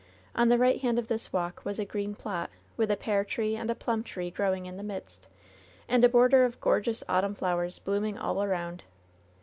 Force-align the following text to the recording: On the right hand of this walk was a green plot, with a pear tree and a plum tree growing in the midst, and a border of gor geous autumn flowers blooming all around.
On 0.33 0.49
the 0.49 0.57
right 0.57 0.81
hand 0.81 0.97
of 0.97 1.09
this 1.09 1.31
walk 1.31 1.61
was 1.63 1.77
a 1.77 1.85
green 1.85 2.15
plot, 2.15 2.49
with 2.75 2.89
a 2.89 2.95
pear 2.97 3.23
tree 3.23 3.55
and 3.55 3.69
a 3.69 3.75
plum 3.75 4.01
tree 4.03 4.31
growing 4.31 4.65
in 4.65 4.75
the 4.75 4.81
midst, 4.81 5.27
and 5.87 6.03
a 6.03 6.09
border 6.09 6.43
of 6.43 6.59
gor 6.59 6.81
geous 6.81 7.03
autumn 7.07 7.35
flowers 7.35 7.77
blooming 7.77 8.17
all 8.17 8.41
around. 8.41 8.83